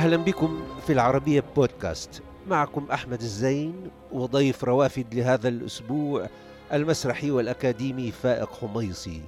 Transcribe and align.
أهلا 0.00 0.16
بكم 0.16 0.62
في 0.86 0.92
العربية 0.92 1.44
بودكاست. 1.56 2.22
معكم 2.48 2.86
أحمد 2.92 3.20
الزين 3.20 3.90
وضيف 4.12 4.64
روافد 4.64 5.14
لهذا 5.14 5.48
الأسبوع 5.48 6.28
المسرحي 6.72 7.30
والأكاديمي 7.30 8.10
فائق 8.10 8.52
حميصي. 8.52 9.20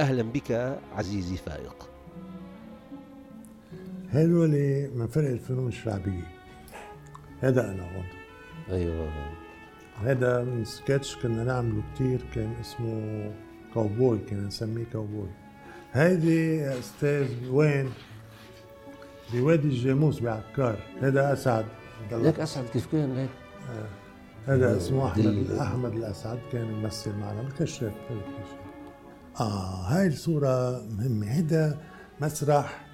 أهلا 0.00 0.22
بك 0.22 0.78
عزيزي 0.96 1.36
فائق. 1.36 1.88
هذول 4.10 4.50
من 4.94 5.06
فرق 5.06 5.28
الفنون 5.28 5.68
الشعبية. 5.68 6.26
هذا 7.40 7.70
أنا 7.70 7.82
هون 7.82 8.04
أيوة. 8.70 9.08
هذا 10.02 10.44
من 10.44 10.64
سكتش 10.64 11.16
كنا 11.16 11.44
نعمله 11.44 11.82
كتير 11.94 12.24
كان 12.34 12.54
اسمه 12.60 13.30
كاوبوي 13.74 14.18
كنا 14.18 14.46
نسميه 14.46 14.84
كاوبوي. 14.92 15.30
هيدي 15.92 16.68
أستاذ 16.78 17.28
وين؟ 17.50 17.90
بوادي 19.34 19.68
الجاموس 19.68 20.20
بعكار 20.20 20.76
هذا 21.00 21.32
أسعد. 21.32 21.64
لك 22.12 22.40
أسعد 22.40 22.64
كيف 22.64 22.92
كان 22.92 23.16
لك؟ 23.16 23.28
هذا 24.46 24.76
اسمه 24.76 25.06
احمد 25.06 25.50
أحمد 25.50 25.92
الأسعد 25.92 26.38
كان 26.52 26.70
يمثل 26.70 27.12
معنا. 27.16 27.42
بالكشاف 27.42 27.92
آه 29.40 29.82
هاي 29.88 30.06
الصورة 30.06 30.82
مهمة. 30.98 31.26
هذا 31.26 31.78
مسرح 32.20 32.86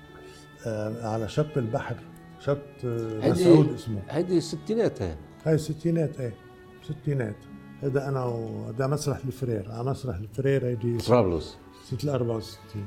آه 0.67 1.09
على 1.09 1.29
شط 1.29 1.57
البحر. 1.57 1.97
شط 2.41 2.59
آه 2.85 3.31
مسعود 3.31 3.73
اسمه. 3.73 4.03
هيدي 4.09 4.39
الستينات 4.39 5.03
هاي. 5.03 5.17
هاي 5.47 5.55
الستينات 5.55 6.21
إيه 6.21 6.35
ستينات. 6.83 7.37
هذا 7.83 8.09
أنا 8.09 8.25
وهذا 8.25 8.87
مسرح 8.87 9.19
الفرير. 9.25 9.73
على 9.73 9.91
مسرح 9.91 10.17
الفرير 10.17 10.67
هيدي 10.67 10.99
طرابلس. 10.99 11.59
سنه 11.99 12.15
64 12.15 12.87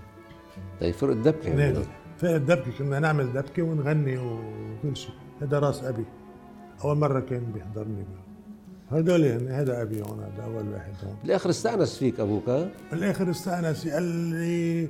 طيب 0.82 0.94
فرق 0.94 1.12
الدبكة. 1.12 1.84
الدبكة 2.26 2.72
كنا 2.80 3.00
نعمل 3.00 3.34
دبكة 3.34 3.64
ونغني 3.64 4.18
وكل 4.18 4.98
شيء. 4.98 5.16
هذا 5.42 5.60
راس 5.60 5.84
أبي. 5.84 6.06
أول 6.84 6.98
مرة 6.98 7.20
كان 7.20 7.44
بيحضرني 7.54 8.06
هدول 8.92 9.26
هذا 9.50 9.82
أبي 9.82 10.02
هون 10.02 10.20
هذا 10.20 10.44
أول 10.44 10.70
واحد 10.74 10.94
هون. 11.04 11.16
بالآخر 11.24 11.50
استأنس 11.50 11.98
فيك 11.98 12.20
أبوك 12.20 12.50
ها؟ 12.50 12.70
بالآخر 12.92 13.30
استأنس. 13.32 13.88
قال 13.88 14.04
لي 14.04 14.88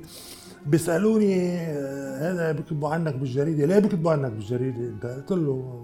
بيسألوني 0.66 1.56
هذا 2.18 2.52
بيكتبوا 2.52 2.88
عنك 2.88 3.14
بالجريدة. 3.14 3.66
ليه 3.66 3.78
بيكتبوا 3.78 4.12
عنك 4.12 4.30
بالجريدة 4.32 4.88
أنت؟ 4.88 5.06
قلت 5.06 5.30
له 5.32 5.76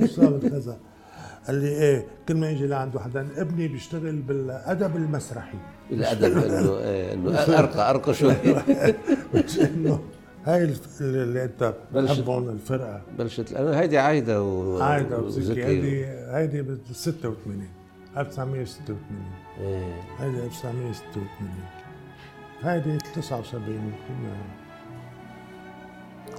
أستاذ 0.00 0.40
كذا. 0.50 0.76
قال 1.46 1.56
لي 1.56 1.68
إيه 1.68 2.04
كل 2.28 2.34
ما 2.36 2.50
يجي 2.50 2.66
لعنده 2.66 3.00
حدا 3.00 3.28
ابني 3.36 3.68
بيشتغل 3.68 4.16
بالأدب 4.16 4.96
المسرحي. 4.96 5.58
الأدب 5.90 6.36
إنه 6.38 6.78
إيه 6.78 7.12
إنه 7.14 7.30
أرقى 7.38 7.90
أرقى 7.90 8.14
شوي. 8.14 8.34
مش 9.34 9.60
إنه؟ 9.60 10.00
هاي 10.48 10.74
اللي 11.00 11.44
انت 11.44 11.74
بتحبهم 11.94 12.48
الفرقة. 12.48 13.02
بلشت 13.18 13.52
هيدي 13.52 13.98
عايدة 13.98 14.42
و 14.42 14.82
عايدة 14.82 15.18
وزكي. 15.18 15.64
هيدي 15.64 16.06
هيدي 16.06 16.62
ب 16.62 16.78
86 16.92 17.68
1986 18.16 18.98
إيه. 19.60 20.02
هيدي 20.18 20.44
1986 20.44 21.50
هيدي 22.62 22.98
79 22.98 23.92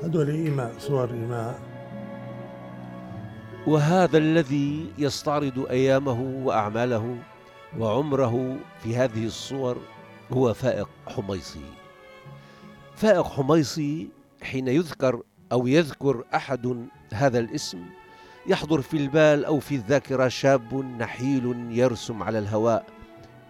هدول 0.04 0.30
إيماء 0.30 0.74
صور 0.80 1.12
إيماء. 1.12 1.60
وهذا 3.68 4.18
الذي 4.18 4.86
يستعرض 4.98 5.66
أيامه 5.70 6.22
وأعماله 6.46 7.18
وعمره 7.80 8.58
في 8.84 8.96
هذه 8.96 9.26
الصور 9.26 9.78
هو 10.32 10.54
فائق 10.54 10.90
حميصي. 11.08 11.66
فائق 13.00 13.28
حميصي 13.28 14.10
حين 14.42 14.68
يذكر 14.68 15.22
أو 15.52 15.68
يذكر 15.68 16.24
أحد 16.36 16.88
هذا 17.14 17.40
الاسم 17.40 17.86
يحضر 18.48 18.82
في 18.82 18.98
البال 18.98 19.46
أو 19.46 19.60
في 19.60 19.76
الذاكرة 19.76 20.28
شاب 20.28 20.76
نحيل 20.76 21.68
يرسم 21.72 22.24
على 22.24 22.40
الهواء 22.40 22.86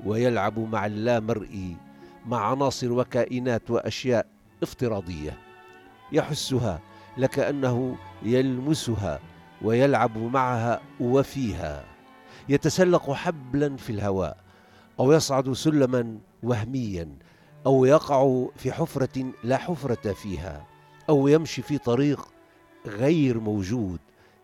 ويلعب 0.05 0.59
مع 0.59 0.85
اللامرئي 0.85 1.77
مع 2.25 2.51
عناصر 2.51 2.91
وكائنات 2.91 3.71
وأشياء 3.71 4.25
افتراضية. 4.63 5.37
يحسها 6.11 6.79
لكأنه 7.17 7.95
يلمسها 8.23 9.19
ويلعب 9.61 10.17
معها 10.17 10.81
وفيها. 10.99 11.85
يتسلق 12.49 13.11
حبلا 13.11 13.77
في 13.77 13.89
الهواء 13.89 14.37
أو 14.99 15.11
يصعد 15.11 15.53
سلما 15.53 16.17
وهميا. 16.43 17.09
أو 17.65 17.85
يقع 17.85 18.45
في 18.55 18.71
حفرة 18.71 19.31
لا 19.43 19.57
حفرة 19.57 20.13
فيها 20.13 20.65
أو 21.09 21.27
يمشي 21.27 21.61
في 21.61 21.77
طريق 21.77 22.27
غير 22.85 23.39
موجود 23.39 23.99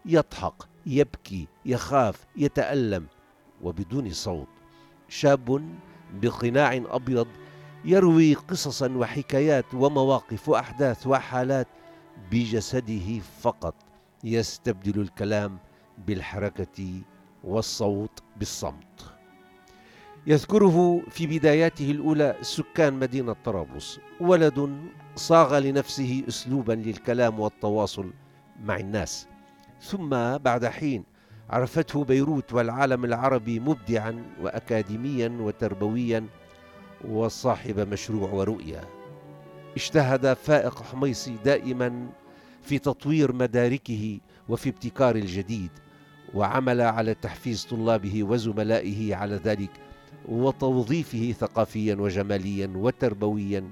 يضحك 0.06 0.54
يبكي 0.86 1.48
يخاف 1.66 2.26
يتألم 2.36 3.08
وبدون 3.62 4.10
صوت. 4.12 4.48
شاب 5.10 5.70
بقناع 6.14 6.84
أبيض 6.90 7.28
يروي 7.86 8.34
قصصا 8.34 8.90
وحكايات 8.90 9.74
ومواقف 9.74 10.50
وأحداث 10.50 11.08
وحالات 11.08 11.68
بجسده 12.32 13.20
فقط. 13.20 13.76
يستبدل 14.24 15.02
الكلام 15.02 15.58
بالحركة 16.08 17.02
والصوت 17.44 18.20
بالصمت. 18.38 19.15
يذكره 20.28 21.02
في 21.10 21.28
بداياته 21.28 21.92
الأولى 21.92 22.36
سكان 22.42 22.94
مدينة 22.94 23.36
طرابلس 23.46 24.00
ولد 24.20 24.78
صاغ 25.16 25.60
لنفسه 25.60 26.24
اسلوبا 26.28 26.74
للكلام 26.74 27.40
والتواصل 27.40 28.14
مع 28.64 28.78
الناس. 28.78 29.28
ثم 29.82 30.10
بعد 30.38 30.66
حين 30.66 31.04
عرفته 31.50 32.04
بيروت 32.04 32.54
والعالم 32.54 33.06
العربي 33.06 33.60
مبدعا 33.60 34.24
واكاديميا 34.42 35.38
وتربويا 35.40 36.26
وصاحب 37.08 37.80
مشروع 37.80 38.32
ورؤية. 38.32 38.90
اجتهد 39.76 40.34
فائق 40.34 40.82
حميصي 40.82 41.36
دائما 41.46 42.08
في 42.62 42.80
تطوير 42.80 43.34
مداركه 43.34 44.20
وفي 44.50 44.70
ابتكار 44.70 45.16
الجديد 45.16 45.72
وعمل 46.34 46.82
على 46.82 47.14
تحفيز 47.14 47.66
طلابه 47.66 48.24
وزملائه 48.24 49.16
على 49.16 49.36
ذلك 49.36 49.85
وتوظيفه 50.30 51.32
ثقافيا 51.32 51.96
وجماليا 51.96 52.72
وتربويا 52.76 53.64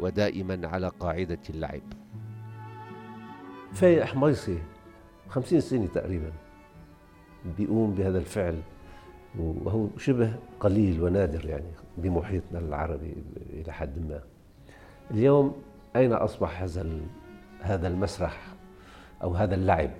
ودائما 0.00 0.68
على 0.68 0.88
قاعدة 1.00 1.38
اللعب. 1.50 1.82
فايق 3.72 4.04
حميصي 4.04 4.58
خمسين 5.28 5.60
سنة 5.60 5.86
تقريبا 5.86 6.32
بيقوم 7.58 7.94
بهذا 7.94 8.18
الفعل 8.18 8.62
وهو 9.38 9.88
شبه 9.98 10.34
قليل 10.60 11.02
ونادر 11.02 11.46
يعني 11.46 11.72
بمحيطنا 11.98 12.58
العربي 12.58 13.14
إلى 13.50 13.72
حد 13.72 13.98
ما. 14.08 14.20
اليوم 15.10 15.62
أين 15.96 16.12
أصبح 16.12 16.62
هذا 16.62 17.00
هذا 17.60 17.88
المسرح 17.88 18.54
أو 19.22 19.34
هذا 19.34 19.54
اللعب؟ 19.54 19.90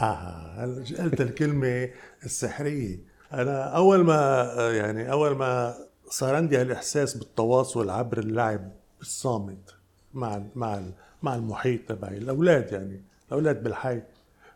آه 0.00 0.64
قلت 0.98 1.20
الكلمة 1.20 1.88
السحرية. 2.24 3.15
أنا 3.32 3.62
أول 3.62 4.04
ما 4.04 4.42
يعني 4.72 5.12
أول 5.12 5.36
ما 5.36 5.74
صار 6.08 6.34
عندي 6.34 6.56
هالإحساس 6.58 7.14
بالتواصل 7.16 7.90
عبر 7.90 8.18
اللعب 8.18 8.72
الصامت 9.00 9.74
مع 10.14 10.42
مع 10.54 10.82
مع 11.22 11.34
المحيط 11.34 11.88
تبعي 11.88 12.18
الأولاد 12.18 12.72
يعني 12.72 13.02
الأولاد 13.28 13.62
بالحي 13.62 14.02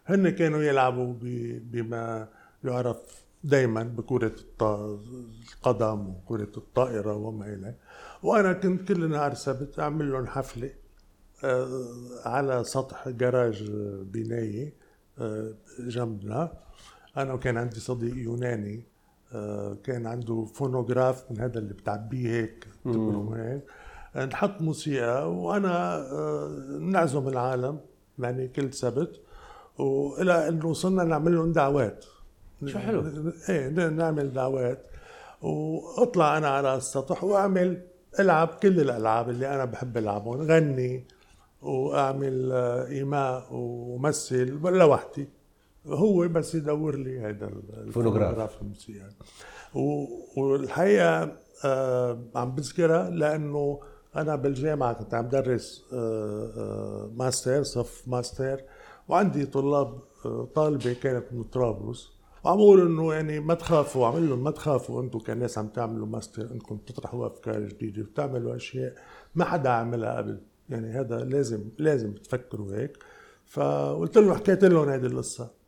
هن 0.07 0.31
كانوا 0.31 0.63
يلعبوا 0.63 1.15
بما 1.63 2.29
يعرف 2.65 2.97
دائما 3.45 3.83
بكرة 3.83 4.33
القدم 4.63 6.09
وكرة 6.09 6.53
الطائرة 6.57 7.15
وما 7.15 7.47
إليه 7.47 7.77
وأنا 8.23 8.53
كنت 8.53 8.89
كل 8.89 9.11
نهار 9.11 9.35
سبت 9.35 9.79
أعمل 9.79 10.13
لهم 10.13 10.27
حفلة 10.27 10.71
آه، 11.45 11.69
على 12.25 12.65
سطح 12.65 13.09
جراج 13.09 13.71
بناية 14.03 14.73
آه، 15.19 15.53
جنبنا. 15.79 16.53
أنا 17.17 17.33
وكان 17.33 17.57
عندي 17.57 17.81
صديق 17.81 18.17
يوناني 18.17 18.83
آه، 19.35 19.77
كان 19.85 20.07
عنده 20.07 20.45
فونوغراف 20.45 21.25
من 21.31 21.41
هذا 21.41 21.59
اللي 21.59 21.75
بتعبيه 21.75 22.29
هيك 22.29 22.67
هيك. 23.37 23.63
نحط 24.17 24.61
موسيقى 24.63 25.33
وأنا 25.33 26.07
نعزم 26.81 27.29
العالم 27.29 27.81
يعني 28.19 28.49
كل 28.49 28.73
سبت. 28.73 29.21
وإلى 29.79 30.49
انه 30.49 30.67
وصلنا 30.67 31.05
نعمل 31.05 31.35
لهم 31.35 31.53
دعوات. 31.53 32.05
شو 32.67 32.79
حلو. 32.79 33.05
إيه 33.49 33.69
نعمل 33.89 34.33
دعوات. 34.33 34.87
وأطلع 35.43 36.39
أنا 36.39 36.49
على 36.49 36.77
السطح 36.77 37.25
وأعمل 37.25 37.83
العب 38.21 38.49
كل 38.49 38.81
الألعاب 38.81 39.29
اللي 39.31 39.55
أنا 39.55 39.65
بحب 39.65 39.97
ألعبهم 39.97 40.43
غني 40.43 41.05
وأعمل 41.63 42.53
إيماء 42.89 43.47
ومثل 43.51 44.49
لوحدي. 44.65 45.29
هو 45.87 46.29
بس 46.29 46.55
يدور 46.55 46.97
لي 46.97 47.21
هذا 47.21 47.51
الفونوغراف 47.77 48.63
الموسيقى 48.63 49.11
والحقيقة 50.37 51.37
آه 51.65 52.21
عم 52.35 52.55
بذكرها 52.55 53.11
لأنه 53.11 53.81
أنا 54.17 54.37
بالجامعة 54.37 54.93
كنت 54.93 55.15
عم 55.15 55.29
درس 55.29 55.85
آه 55.93 56.53
آه 56.57 57.11
ماستر 57.15 57.63
صف 57.63 58.09
ماستر 58.09 58.61
وعندي 59.09 59.47
طلاب 59.47 59.99
طالبة 60.55 60.93
كانت 60.93 61.25
من 61.33 61.43
طرابلس. 61.43 62.09
وعم 62.45 62.57
بقول 62.57 62.81
إنه 62.81 63.15
يعني 63.15 63.41
ما 63.41 63.55
تخافوا 63.55 64.07
عمل 64.07 64.29
لهم 64.29 64.45
ما 64.45 64.51
تخافوا 64.51 65.03
أنتم 65.03 65.19
كناس 65.19 65.59
عم 65.59 65.69
تعملوا 65.69 66.07
ماستر 66.07 66.43
أنكم 66.53 66.77
تطرحوا 66.77 67.27
أفكار 67.27 67.61
جديدة 67.61 68.03
وتعملوا 68.03 68.57
أشياء 68.57 68.95
ما 69.35 69.45
حدا 69.45 69.71
عملها 69.71 70.17
قبل. 70.17 70.41
يعني 70.69 70.93
هذا 70.93 71.25
لازم 71.25 71.65
لازم 71.79 72.13
تفكروا 72.13 72.75
هيك. 72.75 72.99
فقلت 73.47 74.19
لهم 74.19 74.35
حكيت 74.35 74.65
لهم 74.65 74.89
هذه 74.89 75.07
القصة. 75.07 75.60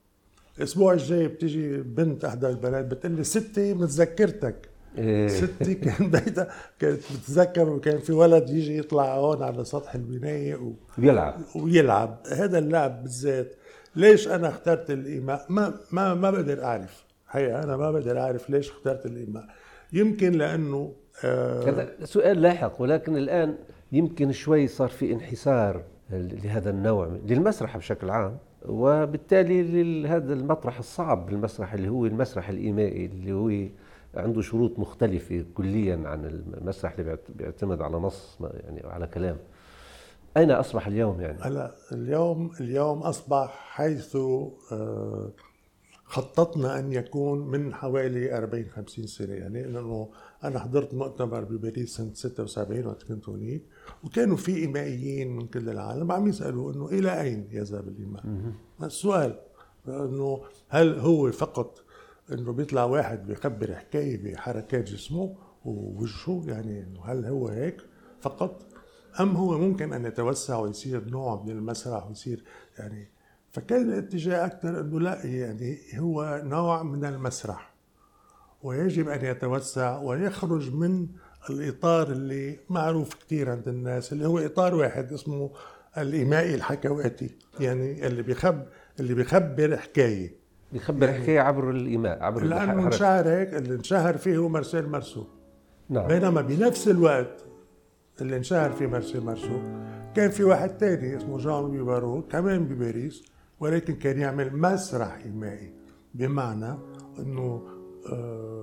الأسبوع 0.59 0.93
الجاي 0.93 1.29
بتيجي 1.29 1.77
بنت 1.77 2.25
أحدى 2.25 2.49
البنات 2.49 2.85
بتقول 2.85 3.13
لي 3.13 3.25
ستي 3.25 3.75
متذكرتك. 3.75 4.69
إيه. 4.99 5.29
ستي 5.29 5.75
كان 5.75 6.11
بيتها 6.11 6.49
كانت 6.79 7.01
بتتذكر 7.13 7.69
وكان 7.69 7.99
في 7.99 8.13
ولد 8.13 8.51
يجي 8.51 8.79
يطلع 8.79 9.15
هون 9.15 9.43
على 9.43 9.65
سطح 9.65 9.95
البناية 9.95 10.55
و... 10.55 10.73
ويلعب. 10.99 11.41
ويلعب. 11.57 12.19
هذا 12.33 12.59
اللعب 12.59 13.03
بالذات. 13.03 13.55
ليش 13.97 14.29
أنا 14.29 14.49
اخترت 14.49 14.91
الإيماء؟ 14.91 15.47
ما 15.49 15.75
ما 15.93 16.15
ما 16.15 16.31
بقدر 16.31 16.65
أعرف. 16.65 17.05
حقيقة 17.27 17.63
أنا 17.63 17.77
ما 17.77 17.91
بقدر 17.91 18.19
أعرف 18.19 18.51
ليش 18.51 18.71
اخترت 18.71 19.07
الإيماء. 19.07 19.47
يمكن 19.93 20.33
لأنه 20.33 20.93
آه 21.25 21.69
هذا 21.69 22.05
سؤال 22.05 22.43
لاحق 22.43 22.83
ولكن 22.83 23.17
الآن 23.17 23.55
يمكن 23.93 24.33
شوي 24.33 24.67
صار 24.67 24.89
في 24.89 25.13
انحسار 25.13 25.83
لهذا 26.11 26.71
النوع 26.71 27.19
للمسرح 27.27 27.77
بشكل 27.77 28.11
عام. 28.11 28.39
وبالتالي 28.69 30.03
لهذا 30.03 30.33
المطرح 30.33 30.79
الصعب 30.79 31.29
المسرح 31.29 31.73
اللي 31.73 31.89
هو 31.89 32.07
المسرح 32.07 32.49
الإيمائي 32.49 33.07
اللي 33.07 33.33
هو 33.33 33.69
عنده 34.15 34.41
شروط 34.41 34.79
مختلفة 34.79 35.45
كليا 35.55 36.03
عن 36.05 36.25
المسرح 36.25 36.99
اللي 36.99 37.19
بيعتمد 37.29 37.83
على 37.83 37.97
نص 37.97 38.39
يعني 38.41 38.87
على 38.87 39.07
كلام. 39.07 39.37
أين 40.37 40.51
أصبح 40.51 40.87
اليوم 40.87 41.21
يعني؟ 41.21 41.39
هلا 41.43 41.75
اليوم 41.93 42.51
اليوم 42.61 42.99
أصبح 42.99 43.51
حيث 43.51 44.17
آه، 44.73 45.31
خططنا 46.05 46.79
أن 46.79 46.93
يكون 46.93 47.39
من 47.39 47.75
حوالي 47.75 48.37
40 48.37 48.65
50 48.65 49.07
سنة. 49.07 49.35
يعني 49.35 49.63
لأنه 49.63 50.09
أنا 50.45 50.59
حضرت 50.59 50.95
مؤتمر 50.95 51.45
بباريس 51.45 51.97
سنة 51.97 52.15
76 52.15 52.87
وقت 52.87 53.03
كنت 53.03 53.29
هناك. 53.29 53.61
وكانوا 54.05 54.37
في 54.37 54.57
إيمائيين 54.57 55.37
من 55.37 55.47
كل 55.47 55.69
العالم 55.69 56.13
عم 56.13 56.29
يسألوا 56.29 56.73
إنه 56.73 56.87
إلى 56.87 57.21
أين 57.21 57.49
يذهب 57.51 57.89
الإيماء؟ 57.89 58.23
السؤال 58.83 59.39
إنه 59.89 60.43
هل 60.69 60.99
هو 60.99 61.33
فقط 61.33 61.85
إنه 62.33 62.53
بيطلع 62.53 62.85
واحد 62.85 63.27
بيخبر 63.27 63.75
حكاية 63.75 64.23
بحركات 64.23 64.85
جسمه 64.85 65.35
ووجهه 65.65 66.43
يعني 66.47 66.83
إنه 66.83 67.05
هل 67.05 67.25
هو 67.25 67.49
هيك 67.49 67.77
فقط؟ 68.21 68.63
أم 69.21 69.37
هو 69.37 69.59
ممكن 69.59 69.93
أن 69.93 70.05
يتوسع 70.05 70.59
ويصير 70.59 71.09
نوع 71.09 71.43
من 71.43 71.51
المسرح 71.51 72.07
ويصير 72.07 72.45
يعني 72.79 73.09
فكان 73.53 73.83
الاتجاه 73.93 74.47
أكثر 74.47 74.81
أنه 74.81 75.01
لا 75.01 75.27
يعني 75.27 75.79
هو 75.99 76.43
نوع 76.45 76.83
من 76.83 77.05
المسرح 77.05 77.75
ويجب 78.63 79.09
أن 79.09 79.25
يتوسع 79.25 79.99
ويخرج 79.99 80.75
من 80.75 81.09
الإطار 81.51 82.13
اللي 82.13 82.59
معروف 82.71 83.15
كثير 83.15 83.51
عند 83.51 83.69
الناس 83.69 84.13
اللي 84.13 84.27
هو 84.27 84.39
إطار 84.39 84.75
واحد 84.75 85.13
اسمه 85.13 85.51
الإيمائي 85.99 86.55
الحكواتي. 86.55 87.31
يعني 87.61 88.07
اللي 88.07 88.23
بيخب 88.23 88.63
اللي 89.01 89.15
بيخبر 89.15 89.77
حكاية. 89.77 90.35
بيخبر 90.73 91.09
يعني 91.09 91.23
حكاية 91.23 91.41
عبر 91.41 91.71
الإيماء 91.71 92.23
عبر 92.23 92.45
لأنه 92.45 92.87
انشهر 92.87 93.29
هيك 93.29 93.55
اللي 93.55 93.75
انشهر 93.75 94.17
فيه 94.17 94.37
هو 94.37 94.49
مارسيل 94.49 94.89
مارسو. 94.89 95.25
نعم. 95.89 96.07
بينما 96.07 96.41
بنفس 96.41 96.89
الوقت 96.89 97.45
اللي 98.21 98.37
انشهر 98.37 98.73
فيه 98.73 98.87
مارسيل 98.87 99.21
مارسو 99.21 99.61
كان 100.17 100.31
في 100.31 100.45
واحد 100.45 100.79
تاني 100.79 101.17
اسمه 101.17 101.39
جان 101.39 101.53
لوي 101.53 101.83
بارو 101.83 102.23
كمان 102.23 102.65
بباريس 102.65 103.23
ولكن 103.61 103.95
كان 103.95 104.19
يعمل 104.19 104.57
مسرح 104.57 105.19
إيمائي. 105.25 105.73
بمعنى 106.15 106.79
إنه 107.19 107.63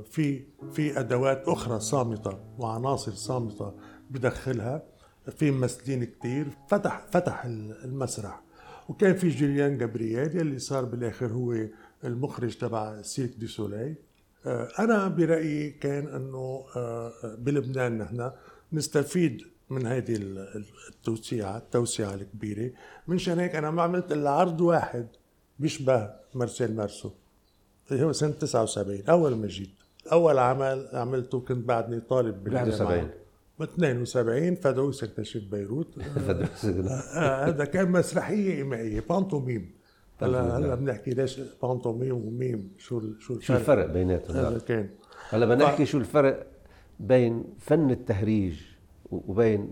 في 0.04 0.44
في 0.72 1.00
أدوات 1.00 1.48
أخرى 1.48 1.80
صامتة 1.80 2.40
وعناصر 2.58 3.12
صامتة 3.12 3.74
بدخلها 4.10 4.84
في 5.38 5.52
ممثلين 5.52 6.04
كتير 6.04 6.48
فتح 6.70 7.06
فتح 7.12 7.46
المسرح. 7.46 8.42
وكان 8.90 9.16
في 9.16 9.30
جوليان 9.30 9.78
جابرييل 9.78 10.38
يلي 10.38 10.60
صار 10.60 10.86
بالآخر 10.86 11.28
هو 11.28 11.56
المخرج 12.04 12.58
تبع 12.58 13.02
سيرك 13.02 13.30
دي 13.38 13.48
سولي 13.48 13.96
آه، 14.46 14.70
أنا 14.80 15.08
برأيي 15.08 15.70
كان 15.70 16.08
أنه 16.08 16.66
آه، 16.76 17.12
بلبنان 17.38 17.98
نحن 17.98 18.32
نستفيد 18.74 19.42
من 19.70 19.88
هذه 19.88 20.16
التوسيعة 20.90 21.58
التوسعة 21.58 22.14
الكبيرة. 22.14 22.72
منشان 23.08 23.40
هيك 23.40 23.56
أنا 23.56 23.72
ما 23.72 23.82
عملت 23.82 24.12
إلا 24.12 24.30
عرض 24.30 24.62
واحد 24.62 25.08
بيشبه 25.60 26.10
مارسيل 26.36 26.76
مارسو. 26.76 27.12
هو 27.94 28.12
سنة 28.12 28.32
79 28.32 29.02
أول 29.10 29.36
ما 29.36 29.48
جيت 29.48 29.70
أول 30.12 30.38
عمل 30.38 30.88
عملته 30.94 31.40
كنت 31.40 31.68
بعدني 31.68 32.00
طالب 32.00 32.44
بالجامعة. 32.44 32.70
71 32.70 33.10
ب 33.60 33.64
72 33.64 34.56
فدعوس 34.56 35.04
يكتشف 35.04 35.42
بيروت. 35.52 35.88
آه، 35.98 37.46
هذا 37.46 37.66
كان 37.66 37.92
مسرحية 37.92 38.54
إيمائية 38.54 39.04
بانتوميم 39.10 39.72
هلا 40.22 40.58
هلا 40.58 40.76
بنحكي 40.76 41.12
ليش 41.12 41.40
pantomime 41.64 42.16
و 42.16 42.27
mime 42.27 42.72
شو 42.78 43.02
شو 43.20 43.34
الفرق؟ 43.34 43.42
شو 43.42 43.54
الفرق 43.54 43.86
بيناتهم؟ 43.86 44.38
هذا 44.38 44.60
كان. 44.60 44.90
هلا 45.30 45.46
بنحكي 45.46 45.86
شو 45.86 45.98
الفرق 45.98 46.48
بين 47.00 47.44
فن 47.60 47.92
التهريج 47.92 48.62
وبين 49.12 49.72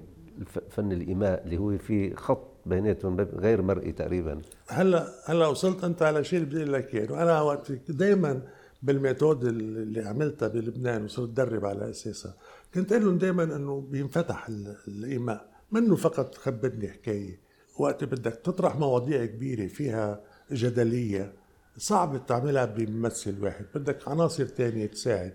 فن 0.70 0.92
الإيماء 0.92 1.44
اللي 1.46 1.58
هو 1.58 1.78
في 1.78 2.16
خط 2.16 2.58
بيناتهم 2.66 3.22
غير 3.22 3.62
مرئي 3.62 3.92
تقريبا. 3.92 4.42
هلأ 4.68 5.08
هلأ 5.26 5.48
وصلت 5.48 5.84
أنت 5.84 6.02
على 6.02 6.24
شيء 6.24 6.40
اللي 6.40 6.50
بدي 6.50 6.62
أقول 6.62 6.74
لك 6.74 6.96
إياه. 6.96 7.24
أنا 7.24 7.42
وقت 7.42 7.72
دائما 7.72 8.42
بالميثود 8.84 9.44
اللي 9.44 10.02
عملتها 10.02 10.48
بلبنان 10.48 11.04
وصرت 11.04 11.30
أدرب 11.30 11.66
على 11.66 11.90
أساسها 11.90 12.34
كنت 12.74 12.92
أقول 12.92 13.06
لهم 13.06 13.18
دائما 13.18 13.44
إنه 13.44 13.82
بينفتح 13.82 14.50
الإيماء. 14.88 15.50
منه 15.72 15.96
فقط 15.96 16.36
خبرني 16.36 16.88
حكاية. 16.88 17.40
وقت 17.80 18.04
بدك 18.04 18.36
تطرح 18.44 18.76
مواضيع 18.76 19.26
كبيرة 19.26 19.68
فيها 19.68 20.22
جدلية 20.52 21.34
صعب 21.78 22.26
تعملها 22.26 22.66
بممثل 22.66 23.44
واحد. 23.44 23.66
بدك 23.76 24.08
عناصر 24.08 24.46
تانية 24.46 24.86
تساعد. 24.86 25.34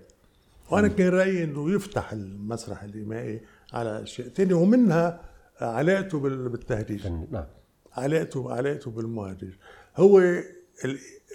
وأنا 0.70 0.88
كان 0.88 1.08
رأيي 1.08 1.44
إنه 1.44 1.70
يفتح 1.74 2.12
المسرح 2.12 2.82
الإيمائي 2.82 3.40
على 3.72 4.02
اشياء 4.02 4.28
ثانية 4.28 4.54
ومنها 4.54 5.20
علاقته 5.60 6.20
بالتهريج. 6.20 7.06
نعم. 7.06 7.44
علاقته 7.92 8.52
علاقته 8.52 8.90
بالمهرج. 8.90 9.52
هو 9.96 10.18
ال 10.18 10.44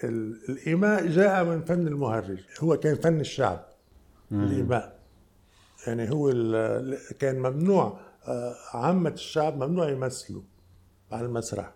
ال 0.04 0.38
الإيماء 0.50 1.08
جاء 1.08 1.44
من 1.44 1.62
فن 1.62 1.88
المهرج. 1.88 2.40
هو 2.60 2.78
كان 2.78 2.96
فن 2.96 3.20
الشعب 3.20 3.66
مم. 4.32 4.44
الإيماء. 4.44 5.00
يعني 5.88 6.12
هو 6.12 6.32
كان 7.20 7.40
ممنوع 7.40 8.00
آه، 8.28 8.56
عامة 8.74 9.10
الشعب 9.10 9.64
ممنوع 9.64 9.90
يمثلوا 9.90 10.42
على 11.12 11.26
المسرح 11.26 11.74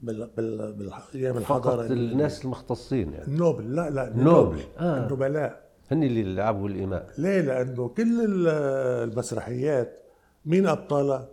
بال 0.00 0.30
بال 0.36 0.72
بالأيام 0.72 1.36
الحضارة 1.36 1.86
الناس 1.86 2.44
المختصين 2.44 3.12
يعني. 3.12 3.26
النوبل 3.26 3.74
لا 3.74 3.90
لا 3.90 4.08
النوبل 4.08 4.60
آه. 4.78 5.06
النبلاء 5.06 5.70
هن 5.90 6.02
اللي 6.02 6.34
لعبوا 6.34 6.68
الإيماء 6.68 7.10
ليه؟ 7.18 7.40
لأنه 7.40 7.88
كل 7.88 8.46
المسرحيات 8.48 9.99
مين 10.44 10.66
أبطالها؟ 10.66 11.28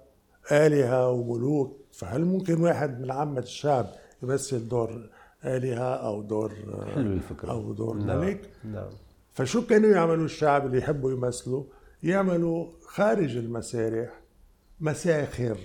آلهة 0.51 1.09
وملوك 1.09 1.77
فهل 1.93 2.25
ممكن 2.25 2.61
واحد 2.61 3.01
من 3.01 3.11
عامة 3.11 3.39
الشعب 3.39 3.87
يمثل 4.23 4.67
دور 4.67 5.09
آلهة 5.45 5.95
أو 5.95 6.21
دور 6.21 6.53
حلو 6.95 7.13
الفكرة 7.13 7.51
أو 7.51 7.73
دور 7.73 7.97
نعم. 7.97 8.21
ملك؟ 8.21 8.49
نعم 8.63 8.89
فشو 9.33 9.65
كانوا 9.65 9.89
يعملوا 9.89 10.25
الشعب 10.25 10.65
اللي 10.65 10.77
يحبوا 10.77 11.11
يمثلوا؟ 11.11 11.63
يعملوا 12.03 12.67
خارج 12.85 13.37
المسارح 13.37 14.09
مساخر 14.79 15.57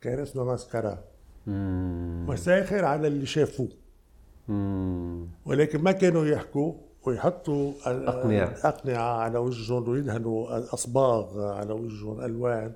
كان 0.00 0.18
اسمها 0.18 0.54
مسكرة 0.54 1.04
مساخر 2.26 2.84
على 2.84 3.08
اللي 3.08 3.26
شافوه 3.26 3.68
ولكن 5.44 5.82
ما 5.82 5.92
كانوا 5.92 6.26
يحكوا 6.26 6.74
ويحطوا 7.06 7.72
أقنعة. 7.86 8.54
أقنعة 8.64 9.18
على 9.18 9.38
وجههم 9.38 9.88
ويدهنوا 9.88 10.74
أصباغ 10.74 11.40
على 11.42 11.72
وجههم 11.72 12.20
ألوان 12.20 12.72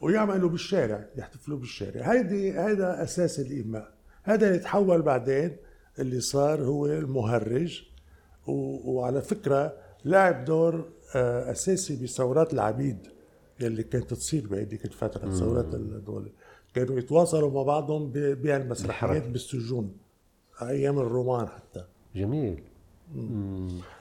ويعملوا 0.00 0.50
بالشارع 0.50 1.04
يحتفلوا 1.16 1.58
بالشارع. 1.58 2.12
هيدي 2.12 2.52
هذا 2.52 3.02
أساس 3.02 3.40
الإيماء. 3.40 3.90
هذا 4.22 4.48
اللي 4.48 4.58
تحول 4.58 5.02
بعدين 5.02 5.56
اللي 5.98 6.20
صار 6.20 6.62
هو 6.62 6.86
المهرج 6.86 7.82
وعلى 8.46 9.22
فكرة 9.22 9.72
لعب 10.04 10.44
دور 10.44 10.88
آه، 11.16 11.50
أساسي 11.50 12.04
بثورات 12.04 12.52
العبيد 12.52 12.98
يلي 13.60 13.82
كانت 13.82 14.10
تصير 14.10 14.46
بهذيك 14.46 14.84
الفترة 14.84 15.30
ثورات 15.30 15.74
الدولة 15.74 16.28
كانوا 16.74 16.98
يتواصلوا 16.98 17.50
مع 17.50 17.62
بعضهم 17.62 18.10
بهالمسرحيات 18.12 19.28
بالسجون 19.28 19.96
أيام 20.62 20.98
الرومان 20.98 21.48
حتى. 21.48 21.84
جميل. 22.16 22.62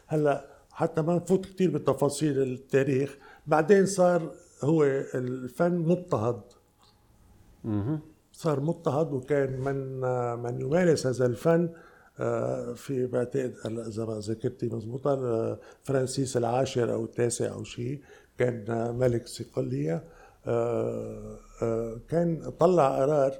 هلا 0.07 0.45
حتى 0.71 1.01
ما 1.01 1.15
نفوت 1.15 1.45
كثير 1.45 1.71
بتفاصيل 1.71 2.41
التاريخ 2.41 3.17
بعدين 3.47 3.85
صار 3.85 4.31
هو 4.63 4.83
الفن 5.15 5.77
مضطهد. 5.77 6.41
صار 8.31 8.59
مضطهد 8.59 9.13
وكان 9.13 9.59
من 9.59 10.01
من 10.43 10.61
يمارس 10.61 11.07
هذا 11.07 11.25
الفن 11.25 11.69
آه، 12.19 12.73
في 12.73 13.05
بعتقد 13.07 13.53
إذا 13.65 14.05
ما 14.05 14.19
ذاكرتي 14.19 14.65
مضبوطه 14.65 15.13
آه، 15.13 15.59
فرانسيس 15.83 16.37
العاشر 16.37 16.93
أو 16.93 17.05
التاسع 17.05 17.53
أو 17.53 17.63
شيء 17.63 18.01
كان 18.37 18.95
ملك 18.95 19.27
صقلية. 19.27 20.03
كان 22.09 22.53
طلع 22.59 22.99
قرار 22.99 23.33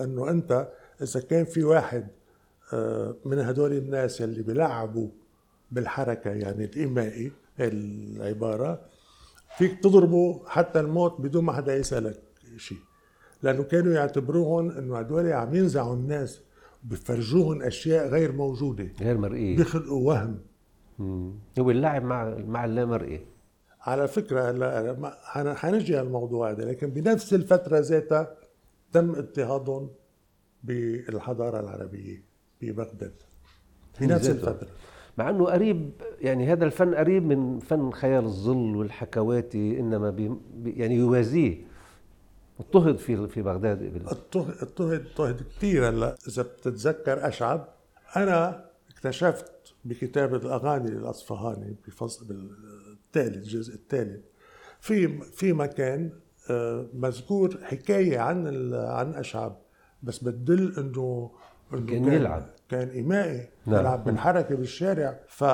إنه 0.00 0.30
أنت 0.30 0.68
إذا 1.02 1.20
كان 1.20 1.44
في 1.44 1.64
واحد 1.64 2.08
من 3.24 3.38
هدول 3.38 3.72
الناس 3.72 4.20
يلي 4.20 4.42
بيلعبوا 4.42 5.08
بالحركة 5.70 6.30
يعني 6.30 6.64
الإيمائي 6.64 7.32
العبارة. 7.60 8.80
فيك 9.58 9.80
تضربه 9.82 10.42
حتى 10.46 10.80
الموت 10.80 11.20
بدون 11.20 11.44
ما 11.44 11.52
حدا 11.52 11.76
يسألك 11.76 12.22
شيء 12.56 12.78
لأنه 13.42 13.62
كانوا 13.62 13.92
يعتبروهم 13.92 14.70
إنه 14.70 14.98
هدول 14.98 15.32
عم 15.32 15.54
ينزعوا 15.54 15.94
الناس 15.94 16.40
بفرجوهم 16.84 17.62
أشياء 17.62 18.08
غير 18.08 18.32
موجودة. 18.32 18.88
غير 19.00 19.18
مرئية. 19.18 19.56
بيخلقوا 19.56 20.08
وهم. 20.08 20.40
هو 21.58 21.70
اللعب 21.70 22.04
مع 22.04 22.34
مع 22.38 22.64
اللامرئي. 22.64 23.26
على 23.80 24.08
فكرة 24.08 24.50
هلا 24.50 25.54
حنجي 25.54 25.96
على 25.96 26.06
الموضوع 26.06 26.50
هذا 26.50 26.64
لكن 26.64 26.90
بنفس 26.90 27.34
الفترة 27.34 27.78
ذاتها 27.78 28.36
تم 28.92 29.10
اضطهادهم 29.10 29.90
بالحضارة 30.64 31.60
العربية. 31.60 32.25
ببغداد 32.62 33.12
بنفس 34.00 34.28
الفترة. 34.28 34.68
مع 35.18 35.30
إنه 35.30 35.44
قريب 35.44 35.90
يعني 36.20 36.52
هذا 36.52 36.64
الفن 36.64 36.94
قريب 36.94 37.22
من 37.22 37.58
فن 37.58 37.90
خيال 37.90 38.24
الظل 38.24 38.76
والحكواتي 38.76 39.80
إنما 39.80 40.10
بي 40.10 40.36
يعني 40.64 40.94
يوازيه. 40.94 41.66
اضطهد 42.60 42.98
في 42.98 43.28
في 43.28 43.42
بغداد 43.42 44.02
اضطهد 44.06 44.54
اضطهد 44.60 45.42
كثير 45.56 45.88
هلأ. 45.88 46.16
إذا 46.28 46.42
بتتذكر 46.42 47.28
أشعب 47.28 47.68
أنا 48.16 48.66
اكتشفت 48.90 49.74
بكتابة 49.84 50.36
الأغاني 50.36 50.90
للأصفهاني 50.90 51.76
بفصل 51.86 52.26
بالثالث 52.26 53.36
الجزء 53.36 53.74
الثالث 53.74 54.24
في 54.80 55.22
في 55.22 55.52
مكان 55.52 56.10
آه، 56.50 56.86
مذكور 56.94 57.58
حكاية 57.62 58.18
عن 58.18 58.46
عن 58.74 59.14
أشعب 59.14 59.58
بس 60.02 60.18
بتدل 60.18 60.74
إنه 60.78 61.30
كان, 61.70 62.12
يلعب. 62.12 62.46
كان 62.68 62.88
إيمائي 62.88 63.48
نعم. 63.66 63.80
يلعب 63.80 64.04
بالحركة 64.04 64.54
بالشارع. 64.54 65.18
ف 65.28 65.44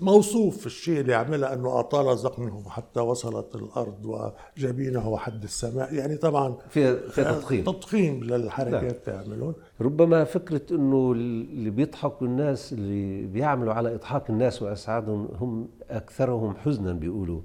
موصوف 0.00 0.66
الشيء 0.66 1.00
اللي 1.00 1.14
عملها 1.14 1.54
أنه 1.54 1.80
اطال 1.80 2.16
ذقنه 2.16 2.68
حتى 2.68 3.00
وصلت 3.00 3.54
الأرض 3.54 4.32
وجبينه 4.58 5.16
حد 5.16 5.42
السماء. 5.42 5.94
يعني 5.94 6.16
طبعا 6.16 6.56
في 6.68 7.08
في 7.10 7.24
تضخيم. 7.24 7.64
تضخيم 7.64 8.24
للحركات 8.24 9.08
نعم. 9.08 9.22
تعملون. 9.22 9.54
ربما 9.80 10.24
فكرة 10.24 10.76
أنه 10.76 11.12
اللي 11.12 11.70
بيضحكوا 11.70 12.26
الناس 12.26 12.72
اللي 12.72 13.26
بيعملوا 13.26 13.72
على 13.72 13.94
إضحاك 13.94 14.30
الناس 14.30 14.62
وأسعادهم 14.62 15.28
هم 15.40 15.68
أكثرهم 15.90 16.56
حزنا 16.56 16.92
بيقولوا. 16.92 17.40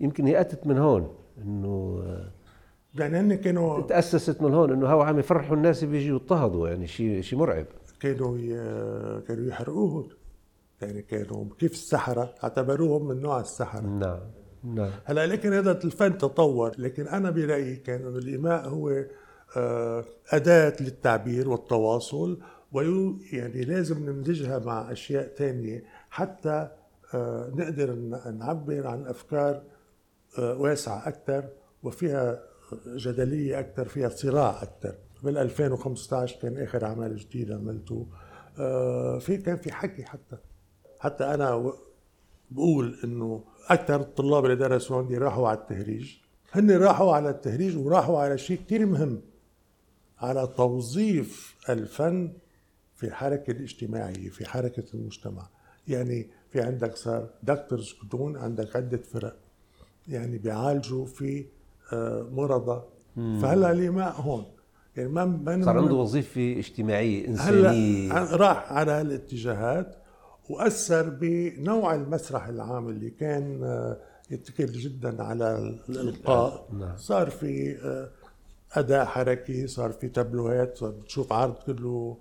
يمكن 0.00 0.26
هي 0.26 0.40
أتت 0.40 0.66
من 0.66 0.78
هون 0.78 1.14
إنه 1.42 2.02
يعني 2.94 3.20
هن 3.20 3.34
كانوا 3.34 3.80
تأسست 3.80 4.42
من 4.42 4.54
هون 4.54 4.72
إنه 4.72 4.86
هو 4.86 5.02
عم 5.02 5.18
يفرحوا 5.18 5.56
الناس 5.56 5.84
بيجوا 5.84 6.16
يضطهدوا 6.16 6.68
يعني 6.68 6.86
شيء 6.86 7.20
شيء 7.20 7.38
مرعب. 7.38 7.66
كانوا 8.00 8.38
كانوا 9.20 9.48
يحرقوهم. 9.48 10.08
يعني 10.82 11.02
كانوا 11.02 11.44
كيف 11.58 11.72
السحرة 11.72 12.34
اعتبروهم 12.44 13.08
من 13.08 13.20
نوع 13.20 13.40
السحرة 13.40 13.80
نعم 13.80 14.20
نعم. 14.64 14.90
هلا 15.04 15.26
لكن 15.26 15.52
هذا 15.52 15.84
الفن 15.84 16.18
تطور 16.18 16.72
لكن 16.78 17.08
أنا 17.08 17.30
برأيي 17.30 17.76
كان 17.76 18.00
إنه 18.00 18.18
الإيماء 18.18 18.68
هو 18.68 19.04
آه، 19.56 20.04
أداة 20.30 20.76
للتعبير 20.80 21.48
والتواصل 21.48 22.38
ويو 22.72 23.16
يعني 23.32 23.64
لازم 23.64 24.10
نمزجها 24.10 24.58
مع 24.58 24.92
أشياء 24.92 25.34
ثانية 25.36 25.84
حتى 26.10 26.68
آه، 27.14 27.52
نقدر 27.54 27.94
نعبر 28.38 28.86
عن 28.86 29.06
أفكار 29.06 29.62
آه، 30.38 30.58
واسعة 30.58 31.08
أكثر 31.08 31.44
وفيها 31.82 32.42
جدلية 32.86 33.60
أكثر 33.60 33.88
فيها 33.88 34.08
صراع 34.08 34.62
أكثر 34.62 34.94
بال 35.22 35.38
2015 35.38 36.36
كان 36.40 36.58
آخر 36.58 36.84
عمل 36.84 37.16
جديد 37.16 37.52
عملته. 37.52 38.06
آه، 38.58 39.18
في 39.18 39.36
كان 39.36 39.56
في 39.56 39.72
حكي 39.72 40.04
حتى. 40.04 40.36
حتى 41.00 41.24
أنا 41.24 41.72
بقول 42.50 42.98
إنه 43.04 43.44
أكثر 43.68 44.00
الطلاب 44.00 44.44
اللي 44.44 44.56
درسوا 44.56 44.98
عندي 44.98 45.18
راحوا 45.18 45.48
على 45.48 45.58
التهريج. 45.58 46.16
هن 46.52 46.70
راحوا 46.70 47.12
على 47.12 47.30
التهريج 47.30 47.76
وراحوا 47.76 48.18
على 48.18 48.38
شيء 48.38 48.60
كثير 48.66 48.86
مهم. 48.86 49.20
على 50.18 50.46
توظيف 50.56 51.56
الفن 51.68 52.32
في 52.94 53.06
الحركة 53.06 53.50
الاجتماعية 53.50 54.30
في 54.30 54.48
حركة 54.48 54.84
المجتمع. 54.94 55.48
يعني 55.88 56.30
في 56.50 56.60
عندك 56.60 56.96
صار 56.96 57.30
دكتورز 57.42 57.94
بدون 58.02 58.36
عندك 58.36 58.76
عدة 58.76 58.98
فرق. 59.12 59.36
يعني 60.08 60.38
بيعالجوا 60.38 61.06
في 61.06 61.46
مرضى. 62.32 62.82
فهلا 63.16 63.70
الإيماء 63.70 64.12
هون. 64.12 64.44
يعني 64.96 65.08
ما 65.08 65.62
صار 65.64 65.78
عنده 65.78 65.94
وظيفة 65.94 66.52
اجتماعية 66.58 67.28
إنسانية. 67.28 68.12
هلا 68.12 68.36
راح 68.36 68.72
على 68.72 68.92
هالاتجاهات 68.92 69.96
وأثر 70.50 71.08
بنوع 71.08 71.94
المسرح 71.94 72.46
العام 72.46 72.88
اللي 72.88 73.10
كان 73.10 73.64
آه، 73.64 73.96
يتكل 74.30 74.66
جدا 74.66 75.22
على 75.22 75.74
الإلقاء. 75.88 76.68
نعم. 76.72 76.96
صار 76.96 77.30
في 77.30 77.76
آه، 77.84 78.10
أداء 78.80 79.04
حركي 79.04 79.66
صار 79.66 79.92
في 79.92 80.08
تابلوهات 80.08 80.76
صار 80.78 80.90
بتشوف 80.90 81.32
عرض 81.32 81.54
كله 81.54 82.18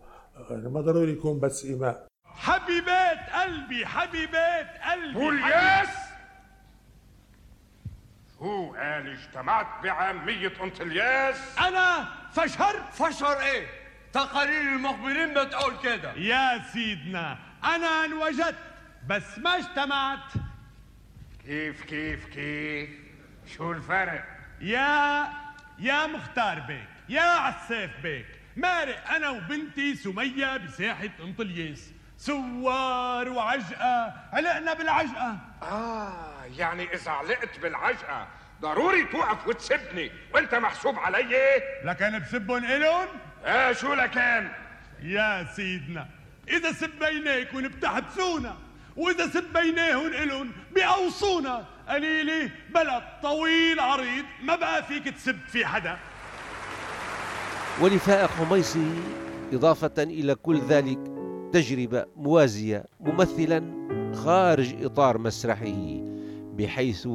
يعني 0.50 0.70
ما 0.70 0.82
ضروري 0.82 1.12
يكون 1.12 1.40
بس 1.40 1.66
إيماء. 1.66 2.08
حبيبات 2.26 3.18
قلبي 3.34 3.86
حبيبات 3.86 4.68
قلبي 4.92 5.20
قول 5.20 5.36
يس 5.36 6.03
هو 8.44 8.74
قال 8.74 9.08
اجتمعت 9.10 9.68
بعامية 9.84 10.54
أنطلياس؟ 10.64 11.60
أنا 11.60 12.08
فشرت 12.34 12.94
فشر 12.94 13.42
إيه؟ 13.42 13.68
تقارير 14.14 14.62
المخبرين 14.62 15.34
بتقول 15.34 15.74
كده. 15.84 16.14
يا 16.14 16.64
سيدنا 16.74 17.38
أنا 17.64 18.06
انوجدت 18.06 18.56
بس 19.08 19.40
ما 19.40 19.58
اجتمعت. 19.58 20.34
كيف 21.46 21.84
كيف 21.84 22.26
كيف؟ 22.26 22.90
شو 23.58 23.72
الفرق؟ 23.72 24.26
يا 24.62 25.28
يا 25.80 26.08
مختار 26.08 26.60
بيك 26.60 26.88
يا 27.10 27.22
عساف 27.22 27.90
بيك. 28.04 28.26
مارق 28.56 29.10
أنا 29.12 29.30
وبنتي 29.30 29.96
سمية 29.96 30.58
بساحة 30.58 31.10
أنطلياس. 31.20 31.92
سوار 32.28 33.30
وعجقة. 33.30 34.14
علقنا 34.34 34.74
بالعجقة. 34.74 35.38
آه 35.64 36.44
يعني 36.58 36.94
إذا 36.94 37.12
علقت 37.12 37.60
بالعجقة 37.60 38.28
ضروري 38.62 39.04
توقف 39.04 39.48
وتسبني 39.48 40.12
وأنت 40.34 40.56
محسوب 40.56 41.00
علي؟ 41.00 41.36
لكن 41.84 42.20
بسبهم 42.20 42.66
إلون؟ 42.66 43.08
إيه 43.46 43.74
شو 43.74 43.94
لكان؟ 43.94 44.52
يا 45.02 45.48
سيدنا 45.56 46.08
إذا 46.50 46.72
سبيناكم 46.72 47.62
بتحبسونا 47.68 48.56
وإذا 48.96 49.28
سبيناهم 49.28 50.08
إلون 50.08 50.52
بيقوصونا 50.72 51.66
قليلي 51.90 52.50
بلد 52.70 53.04
طويل 53.24 53.80
عريض 53.80 54.26
ما 54.44 54.56
بقى 54.56 54.84
فيك 54.84 55.10
تسب 55.10 55.40
في 55.48 55.66
حدا. 55.66 55.98
ولفاء 57.82 58.28
خميصي 58.28 59.02
إضافة 59.54 59.94
إلى 59.98 60.36
كل 60.36 60.62
ذلك 60.70 61.13
تجربة 61.54 62.06
موازية 62.18 62.86
ممثلا 63.00 63.64
خارج 64.14 64.84
إطار 64.84 65.18
مسرحه 65.18 66.02
بحيث 66.58 67.08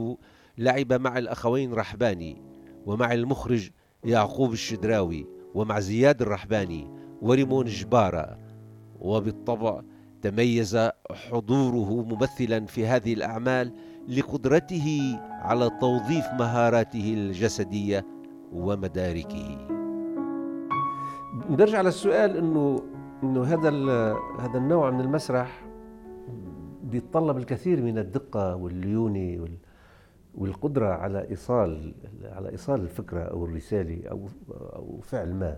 لعب 0.58 0.92
مع 0.92 1.18
الأخوين 1.18 1.72
رحباني 1.74 2.42
ومع 2.86 3.12
المخرج 3.12 3.70
يعقوب 4.04 4.52
الشدراوي 4.52 5.26
ومع 5.54 5.80
زياد 5.80 6.22
الرحباني 6.22 6.90
وريمون 7.22 7.64
جبارة. 7.64 8.38
وبالطبع 9.00 9.82
تميز 10.22 10.78
حضوره 11.10 12.04
ممثلا 12.04 12.66
في 12.66 12.86
هذه 12.86 13.12
الأعمال 13.12 13.72
لقدرته 14.08 15.18
على 15.30 15.70
توظيف 15.80 16.24
مهاراته 16.38 17.14
الجسدية 17.14 18.06
ومداركه. 18.52 19.68
نرجع 21.50 21.80
للسؤال 21.80 22.36
إنه 22.36 22.82
إنه 23.22 23.42
هذا 23.42 23.70
هذا 24.40 24.58
النوع 24.58 24.90
من 24.90 25.00
المسرح 25.00 25.66
بيتطلب 26.82 27.36
الكثير 27.36 27.82
من 27.82 27.98
الدقة 27.98 28.56
والليونة 28.56 29.42
وال 29.42 29.56
والقدرة 30.34 30.86
على 30.86 31.28
إيصال 31.30 31.94
على 32.24 32.50
إيصال 32.50 32.80
الفكرة 32.80 33.20
أو 33.20 33.44
الرسالة 33.44 34.08
أو 34.10 34.28
أو 34.50 35.00
فعل 35.00 35.34
ما. 35.34 35.56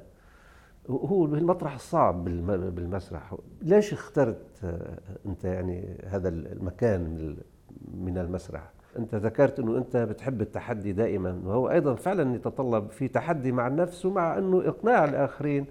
هو 0.90 1.24
المطرح 1.24 1.74
الصعب 1.74 2.24
بالمسرح. 2.74 3.34
ليش 3.62 3.92
اخترت 3.92 4.64
أنت 5.26 5.44
يعني 5.44 5.98
هذا 6.06 6.28
المكان 6.28 7.36
من 7.94 8.18
المسرح؟ 8.18 8.72
أنت 8.98 9.14
ذكرت 9.14 9.58
إنه 9.58 9.78
أنت 9.78 9.96
بتحب 9.96 10.40
التحدي 10.40 10.92
دائما 10.92 11.40
وهو 11.44 11.70
أيضا 11.70 11.94
فعلا 11.94 12.34
يتطلب 12.34 12.90
في 12.90 13.08
تحدي 13.08 13.52
مع 13.52 13.66
النفس 13.66 14.06
ومع 14.06 14.38
إنه 14.38 14.68
إقناع 14.68 15.04
الآخرين 15.04 15.66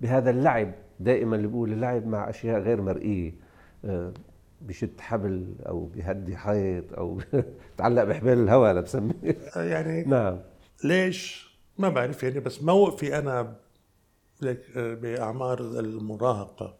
بهذا 0.00 0.30
اللعب. 0.30 0.72
دائما 1.00 1.36
اللي 1.36 1.46
بيقول 1.46 1.72
اللعب 1.72 2.06
مع 2.06 2.30
أشياء 2.30 2.60
غير 2.60 2.80
مرئية 2.82 3.34
آه، 3.84 4.12
بشد 4.60 5.00
حبل 5.00 5.54
أو 5.66 5.86
بهدي 5.86 6.36
حيط 6.36 6.92
أو 6.92 7.20
تعلق 7.78 8.04
بحبال 8.04 8.38
الهواء 8.38 8.70
أنا 8.70 8.80
بسميه. 8.80 9.36
يعني 9.56 10.02
نعم. 10.14 10.38
ليش؟ 10.84 11.50
ما 11.78 11.88
بعرف 11.88 12.22
يعني 12.22 12.40
بس 12.40 12.62
موقفي 12.62 13.18
أنا 13.18 13.56
بأعمار 14.76 15.60
المراهقة. 15.60 16.76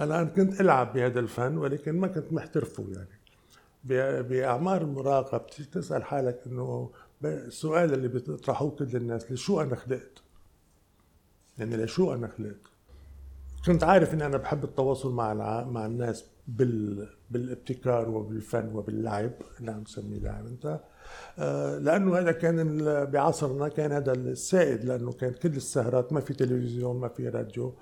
أنا 0.00 0.24
كنت 0.24 0.60
ألعب 0.60 0.92
بهذا 0.92 1.20
الفن 1.20 1.58
ولكن 1.58 1.92
ما 2.00 2.06
كنت 2.06 2.32
محترفه 2.32 2.86
يعني. 2.94 3.16
بأعمار 4.22 4.82
المراهقة 4.82 5.38
بتسأل 5.38 6.04
حالك 6.04 6.40
إنه 6.46 6.90
السؤال 7.24 7.94
اللي 7.94 8.08
بيطرحوه 8.08 8.70
كل 8.70 8.96
الناس 8.96 9.32
لشو 9.32 9.60
أنا 9.60 9.76
خلقت؟ 9.76 10.22
يعني 11.58 11.76
لشو 11.76 12.14
أنا 12.14 12.28
خلقت؟ 12.28 12.60
كنت 13.66 13.84
عارف 13.84 14.14
اني 14.14 14.26
أنا 14.26 14.36
بحب 14.36 14.64
التواصل 14.64 15.12
مع 15.12 15.34
مع 15.64 15.86
الناس 15.86 16.24
بال 16.48 17.08
بالابتكار 17.30 18.10
وبالفن 18.10 18.74
وباللعب. 18.74 19.32
اللي 19.60 19.70
عم 19.70 19.80
نسميه 19.80 20.18
لعب 20.18 20.46
أنت. 20.46 20.80
آه، 21.38 21.78
لأنه 21.78 22.18
هذا 22.18 22.32
كان 22.32 22.78
بعصرنا 23.04 23.68
كان 23.68 23.92
هذا 23.92 24.12
السائد 24.12 24.84
لأنه 24.84 25.12
كان 25.12 25.32
كل 25.32 25.56
السهرات 25.56 26.12
ما 26.12 26.20
في 26.20 26.34
تلفزيون 26.34 26.96
ما 27.00 27.08
في 27.08 27.28
راديو. 27.28 27.74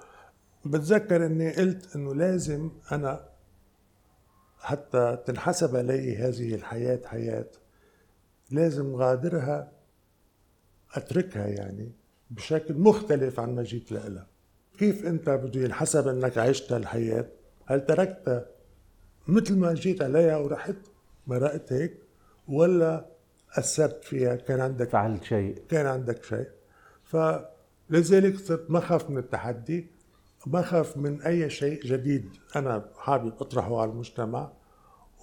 بتذكر 0.65 1.27
إني 1.27 1.53
قلت 1.53 1.97
إنه 1.97 2.15
لازم 2.15 2.71
أنا 2.93 3.29
حتى 4.59 5.19
تنحسب 5.27 5.77
علي 5.77 6.17
هذه 6.17 6.55
الحياة 6.55 7.01
حياة 7.05 7.47
لازم 8.51 8.97
غادرها 8.97 9.73
أتركها 10.95 11.47
يعني. 11.47 11.93
بشكل 12.31 12.75
مختلف 12.75 13.41
عن 13.41 13.55
ما 13.55 13.63
جيت 13.63 13.93
لها 13.93 14.27
كيف 14.79 15.07
أنت 15.07 15.31
بده 15.31 15.61
ينحسب 15.61 16.09
إنك 16.09 16.39
عشت 16.39 16.73
الحياة 16.73 17.27
هل 17.67 17.87
تركتها 17.87 18.47
مثل 19.29 19.57
ما 19.59 19.75
جيت 19.75 20.03
عليها 20.03 20.37
ورحت 20.37 20.77
مرقت 21.27 21.73
هيك؟ 21.73 21.95
ولا 22.49 23.07
أثرت 23.59 24.05
فيها؟ 24.05 24.37
كان 24.37 24.61
عندك 24.61 24.89
فعلت 24.89 25.25
شيء. 25.25 25.63
كان 25.69 25.87
عندك 25.87 26.25
شيء. 26.25 26.49
فلذلك 27.05 28.39
صرت 28.39 28.71
ما 28.71 28.81
خاف 28.81 29.11
من 29.11 29.19
التحدي 29.19 29.87
ما 30.47 30.63
خاف 30.63 30.97
من 30.97 31.23
أي 31.23 31.51
شيء 31.51 31.83
جديد 31.83 32.29
أنا 32.57 32.85
حابب 32.97 33.33
أطرحه 33.41 33.81
على 33.81 33.91
المجتمع. 33.91 34.53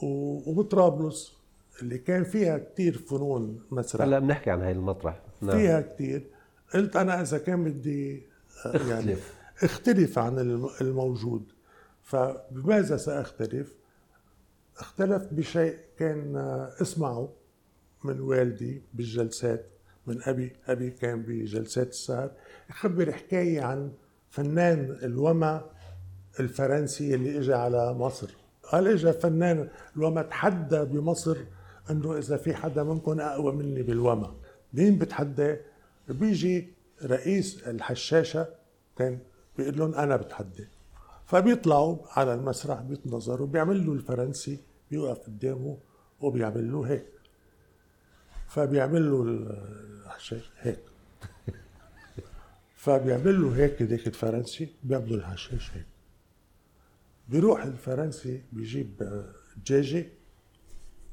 وبطرابلس 0.03 1.37
اللي 1.81 1.97
كان 1.97 2.23
فيها 2.23 2.57
كتير 2.57 2.97
فنون 2.97 3.61
مسرح. 3.71 4.01
هلا 4.01 4.19
بنحكي 4.19 4.51
عن 4.51 4.61
هاي 4.61 4.71
المطرح. 4.71 5.21
نعم. 5.41 5.57
فيها 5.57 5.81
كتير. 5.81 6.30
قلت 6.73 6.95
أنا 6.95 7.21
إذا 7.21 7.37
كان 7.37 7.63
بدي 7.63 8.23
آه، 8.65 8.87
يعني 8.89 9.15
أختلف. 9.63 10.19
عن 10.19 10.39
الموجود. 10.81 11.51
فبماذا 12.03 12.97
سأختلف؟ 12.97 13.73
اختلف 14.77 15.23
بشيء 15.31 15.77
كان 15.99 16.35
اسمعه 16.81 17.33
من 18.03 18.19
والدي 18.19 18.81
بالجلسات 18.93 19.65
من 20.07 20.21
أبي 20.23 20.55
أبي 20.67 20.89
كان 20.89 21.21
بجلسات 21.21 21.89
السهر. 21.89 22.31
يخبر 22.69 23.11
حكاية 23.11 23.61
عن 23.61 23.91
فنان 24.29 24.97
الوما 25.03 25.65
الفرنسي 26.39 27.15
اللي 27.15 27.39
اجى 27.39 27.53
على 27.53 27.93
مصر. 27.93 28.29
قال 28.63 28.87
اجى 28.87 29.13
فنان 29.13 29.69
الوما 29.95 30.21
تحدى 30.21 30.85
بمصر 30.85 31.37
إنه 31.89 32.17
إذا 32.17 32.37
في 32.37 32.55
حدا 32.55 32.83
منكم 32.83 33.19
أقوى 33.19 33.53
مني 33.53 33.81
بالوما 33.83 34.35
مين 34.73 34.97
بتحدى؟ 34.97 35.57
بيجي 36.09 36.73
رئيس 37.03 37.67
الحشاشة 37.67 38.47
كان 38.97 39.19
بيقول 39.57 39.77
لهم 39.77 39.95
أنا 39.95 40.15
بتحدى. 40.15 40.67
فبيطلعوا 41.25 41.97
على 42.07 42.33
المسرح 42.33 42.81
بيتنظروا 42.81 43.47
بيعمل 43.47 43.85
له 43.85 43.93
الفرنسي 43.93 44.59
بيوقف 44.91 45.19
قدامه 45.19 45.77
وبيعمل 46.19 46.71
له 46.71 46.83
هيك. 46.87 47.05
فبيعمل 48.47 49.11
له 49.11 49.23
الحشاش 49.23 50.51
هيك. 50.59 50.79
فبيعمل 52.75 53.41
له 53.41 53.55
هيك 53.55 53.81
ذاك 53.81 54.07
الفرنسي 54.07 54.69
بيعمل 54.83 55.09
له 55.09 55.15
الحشاش 55.15 55.71
هيك. 55.71 55.85
بيروح 57.29 57.63
الفرنسي 57.63 58.43
بيجيب 58.51 59.23
دجاجه 59.57 60.05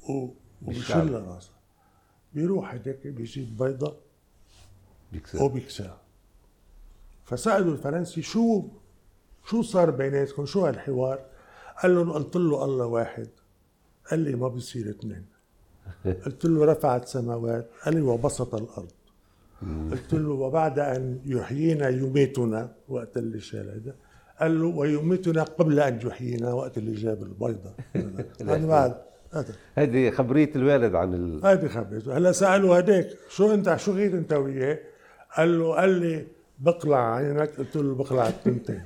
وبيشل 0.09 1.13
راسها 1.13 1.55
بيروح 2.35 2.75
هداك 2.75 3.07
بيجيب 3.07 3.57
بيضة 5.13 5.45
وبيكسرها 5.45 6.01
فسألوا 7.25 7.73
الفرنسي 7.73 8.23
شو 8.23 8.63
شو 9.51 9.63
صار 9.63 9.91
بيناتكم؟ 9.91 10.47
شو 10.47 10.67
هالحوار؟ 10.67 11.19
قال 11.83 11.95
لهم 11.95 12.13
قلت 12.13 12.37
له 12.37 12.65
الله 12.65 12.87
واحد. 12.87 13.29
قال 14.11 14.21
لي 14.21 14.35
ما 14.37 14.49
بصير 14.49 14.91
اثنين. 14.91 15.25
قلت 16.25 16.45
له 16.45 16.65
رفعت 16.65 17.09
سماوات. 17.09 17.71
قال 17.85 17.95
لي 17.95 18.01
وبسط 18.01 18.55
الأرض. 18.55 18.91
قلت 19.91 20.13
له 20.13 20.31
وبعد 20.31 20.79
أن 20.79 21.21
يحيينا 21.27 21.89
يميتنا 21.89 22.73
وقت 22.89 23.17
اللي 23.17 23.41
شال 23.41 23.69
هذا 23.71 23.95
قال 24.41 24.61
له 24.61 24.67
ويميتنا 24.67 25.43
قبل 25.43 25.81
أن 25.81 26.01
يحيينا 26.07 26.53
وقت 26.53 26.79
اللي 26.79 26.93
جاب 26.93 27.23
البيضة. 27.23 27.73
هذا 28.55 28.67
بعد. 28.67 28.95
هذه 29.75 30.11
خبرية 30.11 30.51
الوالد 30.57 30.95
عن 30.95 31.15
ال... 31.15 31.47
هذه 31.47 31.69
خبريته 31.69 32.17
هلا 32.17 32.33
سألوا 32.33 32.79
هداك 32.79 33.09
شو 33.29 33.55
أنت 33.55 33.77
شو 33.77 33.93
غير 33.93 34.19
أنت 34.19 34.33
وياه؟ 34.33 34.79
قال 35.37 35.59
له 35.59 35.75
قال 35.75 35.91
لي 35.91 36.27
بقلع 36.59 37.15
عينك. 37.15 37.51
قلت 37.59 37.77
له 37.77 37.95
بقلع 37.95 38.29
التنتين. 38.29 38.83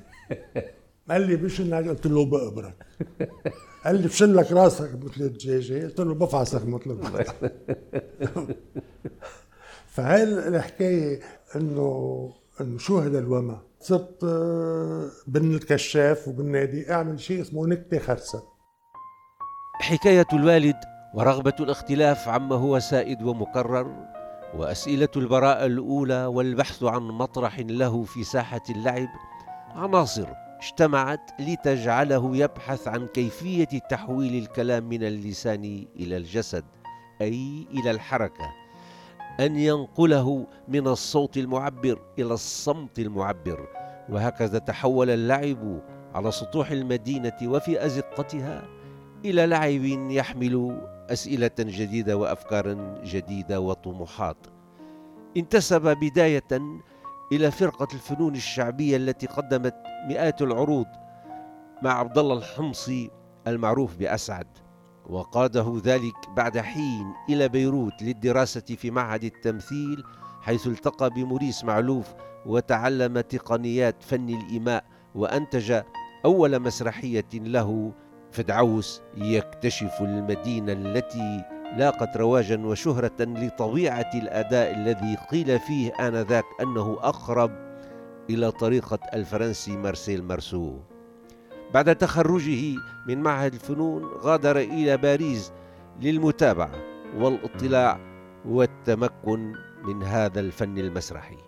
قال 1.10 1.20
لي 1.20 1.36
بشنك 1.36 1.88
قلت 1.88 2.06
له 2.06 2.24
بقبرك. 2.26 2.86
قال 3.84 4.02
لي 4.02 4.08
بشلك 4.08 4.52
راسك 4.52 4.90
مثل 5.04 5.20
الدجاجة. 5.20 5.84
قلت 5.84 6.00
له 6.00 6.14
بفعصك 6.14 6.66
مثل 6.66 6.98
فهاي 9.92 10.22
الحكاية 10.22 11.20
انه 11.56 12.32
إنه 12.60 12.78
شو 12.78 12.98
هذا 12.98 13.18
الوما؟ 13.18 13.60
صرت 13.80 14.24
آه، 14.24 15.10
بن 15.26 15.54
الكشاف 15.54 16.28
وبالنادي 16.28 16.92
أعمل 16.92 17.20
شيء 17.20 17.40
اسمه 17.40 17.66
نكتة 17.66 17.98
خرسة. 17.98 18.42
حكاية 19.80 20.26
الوالد 20.32 20.76
ورغبة 21.14 21.54
الاختلاف 21.60 22.28
عما 22.28 22.56
هو 22.56 22.78
سائد 22.78 23.22
ومكرر 23.22 23.86
وأسئلة 24.54 25.08
البراءة 25.16 25.66
الأولى 25.66 26.26
والبحث 26.26 26.82
عن 26.82 27.02
مطرح 27.02 27.58
له 27.58 28.02
في 28.02 28.24
ساحة 28.24 28.62
اللعب 28.70 29.08
عناصر 29.74 30.26
اجتمعت 30.62 31.30
لتجعله 31.40 32.36
يبحث 32.36 32.88
عن 32.88 33.06
كيفية 33.06 33.64
تحويل 33.64 34.42
الكلام 34.42 34.88
من 34.88 35.02
اللسان 35.02 35.86
إلى 35.96 36.16
الجسد 36.16 36.64
أي 37.20 37.66
إلى 37.70 37.90
الحركة 37.90 38.52
أن 39.40 39.56
ينقله 39.56 40.46
من 40.68 40.86
الصوت 40.88 41.36
المعبر 41.36 41.98
إلى 42.18 42.34
الصمت 42.34 42.98
المعبر. 42.98 43.68
وهكذا 44.08 44.58
تحول 44.58 45.10
اللعب 45.10 45.80
على 46.14 46.30
سطوح 46.30 46.70
المدينة 46.70 47.36
وفي 47.44 47.86
أزقتها 47.86 48.62
إلى 49.24 49.46
لعب 49.46 49.84
يحمل 50.10 50.80
أسئلة 51.12 51.50
جديدة 51.58 52.16
وأفكار 52.16 52.74
جديدة 53.04 53.60
وطموحات. 53.60 54.36
انتسب 55.36 55.82
بداية 55.82 56.48
إلى 57.32 57.50
فرقة 57.50 57.88
الفنون 57.94 58.34
الشعبية 58.34 58.96
التي 58.96 59.26
قدمت 59.26 59.74
مئات 60.08 60.42
العروض 60.42 60.86
مع 61.82 61.92
عبد 61.92 62.18
الله 62.18 62.38
الحمصي 62.38 63.10
المعروف 63.46 63.96
بأسعد 63.96 64.46
وقاده 65.06 65.80
ذلك 65.84 66.14
بعد 66.36 66.58
حين 66.58 67.06
إلى 67.28 67.48
بيروت 67.48 68.02
للدراسة 68.02 68.60
في 68.60 68.90
معهد 68.90 69.24
التمثيل 69.24 70.04
حيث 70.40 70.66
التقى 70.66 71.10
بموريس 71.10 71.64
معلوف 71.64 72.14
وتعلم 72.46 73.20
تقنيات 73.20 74.02
فن 74.02 74.28
الإيماء 74.28 74.84
وأنتج 75.14 75.82
أول 76.24 76.60
مسرحية 76.60 77.28
له 77.34 77.92
فدعوس 78.32 79.02
يكتشف 79.16 80.00
المدينة 80.00 80.72
التي 80.72 81.44
لاقت 81.76 82.16
رواجا 82.16 82.66
وشهرة 82.66 83.20
لطبيعة 83.20 84.10
الأداء 84.14 84.74
الذي 84.74 85.16
قيل 85.30 85.58
فيه 85.58 85.92
آنذاك 86.00 86.44
أنه 86.60 86.98
أقرب 87.00 87.50
إلى 88.30 88.50
طريقة 88.50 88.98
الفرنسي 89.14 89.76
مارسيل 89.76 90.22
مارسو. 90.22 90.78
بعد 91.74 91.96
تخرجه 91.96 92.76
من 93.08 93.22
معهد 93.22 93.54
الفنون 93.54 94.04
غادر 94.04 94.56
إلى 94.56 94.96
باريس 94.96 95.52
للمتابعة 96.00 96.70
والاطلاع 97.18 98.00
والتمكن 98.48 99.52
من 99.84 100.02
هذا 100.02 100.40
الفن 100.40 100.78
المسرحي. 100.78 101.38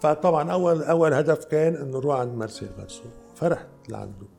فطبعا 0.00 0.52
اول 0.52 0.82
أول 0.82 1.14
هدف 1.14 1.44
كان 1.44 1.74
انه 1.74 1.98
نروح 1.98 2.20
عند 2.20 2.34
مارسيل 2.34 2.68
مارسو 2.78 3.04
فرحت 3.34 3.68
لعنده. 3.88 4.37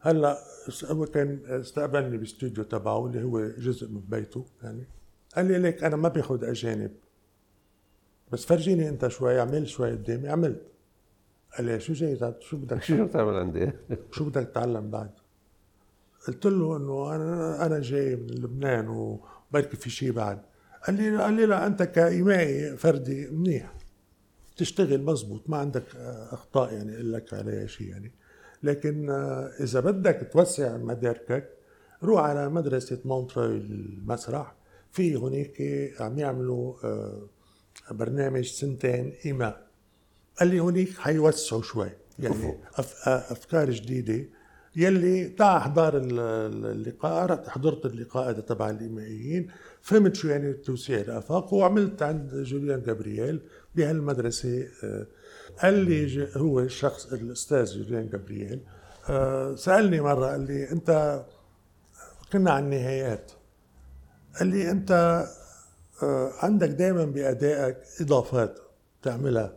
هلا 0.00 0.38
هو 0.84 1.06
كان 1.06 1.40
استقبلني 1.46 2.16
باستوديو 2.16 2.64
تبعه 2.64 3.06
اللي 3.06 3.22
هو 3.22 3.48
جزء 3.48 3.88
من 3.88 4.00
بيته 4.00 4.46
يعني. 4.62 4.84
قال 5.36 5.46
لي 5.46 5.58
ليك 5.58 5.84
أنا 5.84 5.96
ما 5.96 6.08
باخذ 6.08 6.44
اجانب 6.44 6.90
بس 8.32 8.46
فرجيني 8.46 8.88
أنت 8.88 9.08
شوي 9.08 9.40
اعمل 9.40 9.68
شوي 9.68 9.90
قدامي. 9.90 10.28
عملت. 10.28 10.62
قال 11.56 11.66
لي 11.66 11.80
شو 11.80 11.92
جاي 11.92 12.34
شو 12.40 12.56
بدك؟ 12.56 12.82
شو 12.82 13.04
بتعمل 13.06 13.34
عندي؟ 13.34 13.72
شو 14.12 14.24
بدك 14.24 14.46
تتعلم 14.48 14.90
بعد؟ 14.90 15.10
قلت 16.28 16.46
له 16.46 16.76
إنه 16.76 17.14
أنا 17.16 17.66
أنا 17.66 17.80
جاي 17.80 18.16
من 18.16 18.26
لبنان 18.26 18.88
وبركي 18.88 19.76
في 19.76 19.90
شيء 19.90 20.12
بعد. 20.12 20.42
قال 20.86 20.96
لي 20.96 21.16
قال 21.16 21.34
لي 21.34 21.46
لا 21.46 21.66
أنت 21.66 21.82
كايمائي 21.82 22.76
فردي 22.76 23.30
منيح. 23.30 23.74
تشتغل 24.56 25.02
مزبوط 25.02 25.50
ما 25.50 25.56
عندك 25.56 25.96
أخطاء 26.32 26.74
يعني 26.74 26.94
أقول 26.94 27.12
لك 27.12 27.34
عليها 27.34 27.66
شيء 27.66 27.88
يعني. 27.88 28.12
لكن 28.62 29.10
إذا 29.60 29.80
بدك 29.80 30.30
توسع 30.32 30.76
مداركك 30.76 31.48
روح 32.02 32.20
على 32.20 32.48
مدرسة 32.48 32.98
مونتري 33.04 33.46
المسرح 33.46 34.54
في 34.92 35.16
هناك 35.16 35.62
عم 36.00 36.18
يعملوا 36.18 36.74
آه، 36.84 37.28
برنامج 37.90 38.44
سنتين 38.44 39.12
إيماء. 39.26 39.66
قال 40.40 40.48
لي 40.48 40.60
هونيك 40.60 40.98
حيوسعوا 40.98 41.62
شوي. 41.62 41.90
يعني 42.18 42.58
أفكار 43.06 43.70
جديدة. 43.70 44.24
يلي 44.76 45.28
تاع 45.28 45.56
احضار 45.56 45.92
اللقاء 45.96 47.48
حضرت 47.48 47.86
اللقاء 47.86 48.30
هذا 48.30 48.40
تبع 48.40 48.70
الإيمائيين. 48.70 49.50
فهمت 49.82 50.14
شو 50.14 50.28
يعني 50.28 50.52
توسيع 50.52 51.00
الافاق 51.00 51.54
وعملت 51.54 52.02
عند 52.02 52.34
جوليان 52.34 52.82
جابرييل 52.82 53.40
بهالمدرسة 53.74 54.68
آه، 55.58 55.62
قال 55.62 55.74
لي 55.74 56.28
هو 56.36 56.60
الشخص 56.60 57.12
الأستاذ 57.12 57.82
جوليان 57.82 58.08
جابرييل 58.08 58.60
آه، 59.10 59.54
سألني 59.54 60.00
مرة 60.00 60.26
قال 60.26 60.40
لي 60.46 60.70
أنت 60.72 61.20
كنا 62.32 62.50
على 62.50 62.64
النهايات. 62.64 63.32
قال 64.38 64.48
لي 64.48 64.70
أنت 64.70 65.24
آه، 66.02 66.30
عندك 66.38 66.68
دائما 66.68 67.04
بأدائك 67.04 67.76
إضافات 68.00 68.58
تعملها 69.02 69.52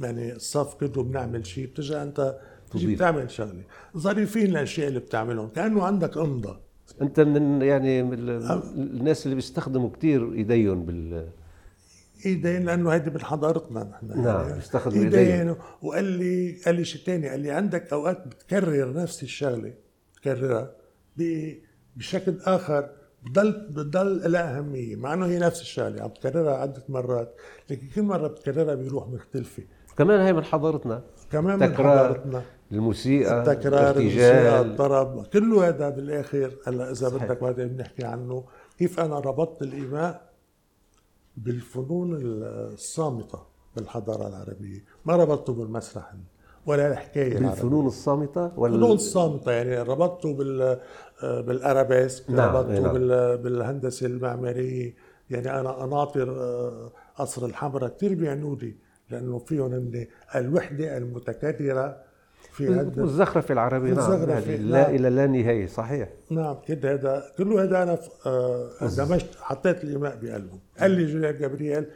يعني 0.00 0.32
الصف 0.32 0.74
كله 0.74 1.02
بنعمل 1.02 1.46
شيء 1.46 1.66
بتجي 1.66 2.02
أنت 2.02 2.38
تجي 2.72 2.94
بتعمل 2.94 3.30
شغلة. 3.30 3.62
ظريفين 3.96 4.46
الاشياء 4.50 4.88
اللي 4.88 5.00
بتعملهم 5.00 5.48
كأنه 5.48 5.82
عندك 5.84 6.16
أمضة. 6.18 6.60
أنت 7.02 7.20
من 7.20 7.62
يعني 7.62 8.02
من 8.02 8.18
الناس 8.18 9.24
اللي 9.26 9.34
بيستخدموا 9.34 9.90
كثير 9.90 10.32
إيديهم 10.32 10.84
بال 10.84 11.28
إيدين 12.26 12.64
لأنه 12.64 12.90
هيدي 12.90 13.10
من 13.10 13.20
حضارتنا 13.20 13.84
نحن. 13.84 14.22
نعم 14.22 14.40
يعني 14.40 14.54
بيستخدموا 14.54 15.04
إيدين. 15.04 15.54
وقال 15.82 16.04
لي 16.04 16.60
قال 16.66 16.74
لي 16.74 16.84
شيء 16.84 17.02
ثاني 17.06 17.28
قال 17.28 17.40
لي 17.40 17.50
عندك 17.50 17.92
أوقات 17.92 18.26
بتكرر 18.26 18.92
نفس 18.92 19.22
الشغلة 19.22 19.74
بتكررها 20.12 20.70
بشكل 21.96 22.38
آخر 22.44 22.90
بضل 23.22 23.66
بضل 23.70 24.32
لها 24.32 24.58
أهمية 24.58 24.96
مع 24.96 25.14
إنه 25.14 25.26
هي 25.26 25.38
نفس 25.38 25.60
الشغلة 25.60 26.02
عم 26.02 26.08
بتكررها 26.08 26.56
عدة 26.56 26.82
مرات 26.88 27.34
لكن 27.70 27.88
كل 27.94 28.02
مرة 28.02 28.28
بتكررها 28.28 28.74
بروح 28.74 29.08
مختلفة. 29.08 29.62
كمان 29.96 30.20
هي 30.20 30.32
من 30.32 30.44
حضارتنا. 30.44 31.02
كمان 31.32 31.58
من 31.58 31.74
حضارتنا. 31.74 32.42
الموسيقى 32.72 33.38
التكرار 33.38 33.96
الموسيقى 33.96 34.60
الطرب 34.60 35.26
كله 35.26 35.68
هذا 35.68 35.88
بالآخر. 35.88 36.56
هلا 36.66 36.90
إذا. 36.90 37.08
بدك 37.08 37.42
بعدين 37.42 37.68
بنحكي 37.68 38.04
عنه 38.04 38.44
كيف 38.78 39.00
أنا 39.00 39.18
ربطت 39.18 39.62
الإيماء 39.62 40.29
بالفنون 41.36 42.18
الصامتة 42.72 43.38
بالحضارة 43.76 44.28
العربية. 44.28 44.84
ما 45.04 45.16
ربطته 45.16 45.52
بالمسرح؟ 45.52 46.14
ولا 46.66 46.92
الحكاية 46.92 47.38
بالفنون 47.38 47.86
الصامتة 47.86 48.58
ولا 48.58 48.74
الفنون 48.74 48.92
الصامته 48.92 49.52
يعني 49.52 49.78
ربطته 49.78 50.34
بال 50.34 50.80
بالارابيسك 51.22 52.30
نعم 52.30 52.56
ربطته 52.56 52.80
نعم. 52.80 52.92
بالهندسة 53.42 54.06
المعمارية. 54.06 54.94
يعني 55.30 55.60
أنا 55.60 55.84
أناطر 55.84 56.30
آه، 56.30 56.92
قصر 57.16 57.46
الحمراء 57.46 57.90
كثير 57.90 58.14
بيعنوا 58.14 58.56
لي 58.56 58.74
لأنه 59.10 59.38
فيهم 59.38 59.92
الوحدة 60.34 60.96
المتكررة 60.96 62.09
في 62.52 62.78
عدة. 62.78 63.02
والزخرفة 63.02 63.52
العربية 63.52 63.92
نعم 63.92 64.30
يعني 64.30 64.56
لا 64.56 64.82
نعم. 64.82 64.94
إلى 64.94 65.10
لا 65.10 65.26
نهاية 65.26 65.66
صحيح. 65.66 66.08
نعم 66.30 66.56
كده 66.68 66.92
هذا 66.92 67.32
كله 67.38 67.62
هذا 67.62 67.82
أنا 67.82 67.98
آه، 68.26 68.70
دمجت 68.96 69.36
حطيت 69.40 69.84
الإيماء 69.84 70.18
بقلبه. 70.22 70.58
قال 70.80 70.90
لي 70.90 71.06
جوليان 71.12 71.38
جابرييل 71.38 71.86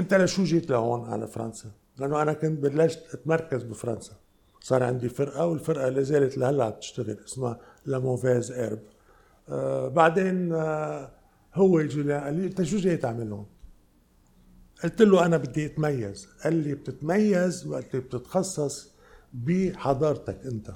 أنت 0.00 0.14
لشو 0.14 0.44
جيت 0.44 0.70
لهون؟ 0.70 1.08
على 1.10 1.26
فرنسا؟ 1.26 1.70
لأنه 1.98 2.22
أنا 2.22 2.32
كنت 2.32 2.60
بلشت 2.60 3.14
أتمركز 3.14 3.62
بفرنسا. 3.62 4.12
صار 4.60 4.82
عندي 4.82 5.08
فرقة 5.08 5.46
والفرقة 5.46 5.88
لا 5.88 6.02
زالت 6.02 6.38
لهلا 6.38 6.64
عم 6.64 6.72
تشتغل 6.72 7.16
اسمها 7.26 7.58
La 7.86 7.98
Mauvaise 7.98 8.52
Herbe 8.52 8.78
آه 9.48 9.88
بعدين 9.88 10.52
آه 10.52 11.10
هو 11.54 11.82
جوليان 11.82 12.20
قال 12.20 12.34
لي 12.34 12.46
أنت 12.46 12.62
شو 12.62 12.76
جاي 12.76 12.96
تعمل 12.96 13.32
هون؟ 13.32 13.46
قلت 14.84 15.02
له 15.02 15.26
أنا 15.26 15.36
بدي 15.36 15.66
أتميز. 15.66 16.28
قال 16.44 16.54
لي 16.54 16.74
بتتميز 16.74 17.66
وقت 17.66 17.96
بتتخصص 17.96 18.93
بحضارتك 19.34 20.38
انت. 20.46 20.70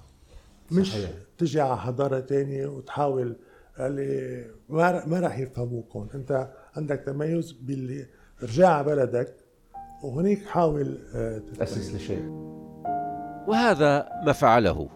مش 0.73 0.92
صحيح. 0.92 1.11
تجي 1.38 1.61
على 1.61 1.77
حضارة 1.79 2.21
تانية 2.21 2.66
وتحاول 2.66 3.37
قال 3.79 3.92
لي 3.92 4.44
ما 4.68 5.07
ما 5.07 5.21
راح 5.21 5.38
يفهموك 5.38 6.14
انت 6.14 6.49
عندك 6.77 7.03
تميز 7.07 7.53
باللي 7.53 8.07
رجع 8.42 8.68
على 8.68 8.85
بلدك 8.87 9.35
وهنيك 10.03 10.47
حاول 10.47 10.99
آه، 11.14 11.42
تأسس 11.59 11.94
لشيء. 11.94 12.23
وهذا 13.49 14.09
ما 14.27 14.33
فعله. 14.33 14.88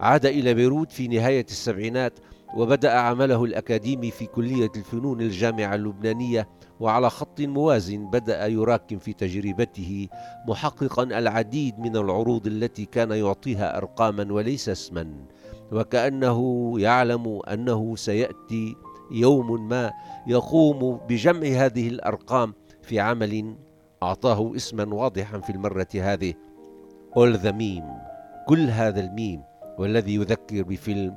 عاد 0.00 0.26
إلى 0.26 0.54
بيروت 0.54 0.92
في 0.92 1.08
نهاية 1.08 1.44
السبعينات 1.44 2.12
وبدأ 2.56 2.90
عمله 2.92 3.44
الأكاديمي 3.44 4.10
في 4.10 4.26
كلية 4.26 4.70
الفنون 4.76 5.20
الجامعة 5.20 5.74
اللبنانية 5.74 6.48
وعلى 6.80 7.10
خط 7.10 7.40
موازن 7.40 8.10
بدأ 8.10 8.46
يراكم 8.46 8.98
في 8.98 9.12
تجربته 9.12 10.08
محققا 10.48 11.02
العديد 11.02 11.78
من 11.78 11.96
العروض 11.96 12.46
التي 12.46 12.84
كان 12.84 13.10
يعطيها 13.10 13.76
أرقاما 13.76 14.32
وليس 14.32 14.68
اسما. 14.68 15.06
وكأنه 15.72 16.72
يعلم 16.80 17.40
أنه 17.52 17.96
سيأتي 17.96 18.76
يوم 19.10 19.68
ما 19.68 19.92
يقوم 20.26 21.00
بجمع 21.08 21.46
هذه 21.46 21.88
الأرقام 21.88 22.54
في 22.82 23.00
عمل 23.00 23.56
أعطاه 24.02 24.56
اسما 24.56 24.94
واضحا 24.94 25.38
في 25.38 25.50
المرة 25.50 25.88
هذه. 25.94 26.34
All 27.16 27.36
the 27.36 27.52
Meme. 27.52 28.10
كل 28.46 28.70
هذا 28.70 29.00
الميم 29.00 29.42
والذي 29.78 30.14
يذكر 30.14 30.62
بفيلم 30.62 31.16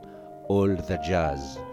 All 0.49 0.75
the 0.75 0.97
Jazz. 0.97 1.72